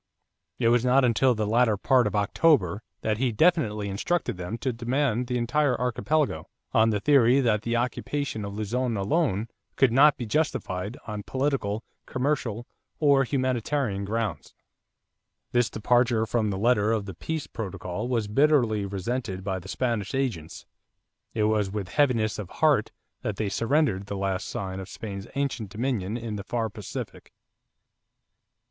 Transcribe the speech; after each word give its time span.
It 0.57 0.69
was 0.69 0.83
not 0.83 1.05
until 1.05 1.35
the 1.35 1.45
latter 1.45 1.77
part 1.77 2.07
of 2.07 2.15
October 2.15 2.81
that 3.01 3.19
he 3.19 3.31
definitely 3.31 3.87
instructed 3.87 4.35
them 4.35 4.57
to 4.57 4.73
demand 4.73 5.27
the 5.27 5.37
entire 5.37 5.79
archipelago, 5.79 6.49
on 6.73 6.89
the 6.89 6.99
theory 6.99 7.39
that 7.39 7.61
the 7.61 7.75
occupation 7.75 8.43
of 8.43 8.55
Luzon 8.55 8.97
alone 8.97 9.47
could 9.75 9.91
not 9.91 10.17
be 10.17 10.25
justified 10.25 10.97
"on 11.05 11.21
political, 11.21 11.83
commercial, 12.07 12.65
or 12.99 13.23
humanitarian 13.23 14.03
grounds." 14.03 14.55
This 15.51 15.69
departure 15.69 16.25
from 16.25 16.49
the 16.49 16.57
letter 16.57 16.91
of 16.91 17.05
the 17.05 17.13
peace 17.13 17.45
protocol 17.45 18.07
was 18.07 18.27
bitterly 18.27 18.87
resented 18.87 19.43
by 19.43 19.59
the 19.59 19.67
Spanish 19.69 20.15
agents. 20.15 20.65
It 21.35 21.43
was 21.43 21.69
with 21.69 21.89
heaviness 21.89 22.39
of 22.39 22.49
heart 22.49 22.91
that 23.21 23.35
they 23.35 23.49
surrendered 23.49 24.07
the 24.07 24.17
last 24.17 24.47
sign 24.47 24.79
of 24.79 24.89
Spain's 24.89 25.27
ancient 25.35 25.69
dominion 25.69 26.17
in 26.17 26.37
the 26.37 26.43
far 26.43 26.71
Pacific. 26.71 27.31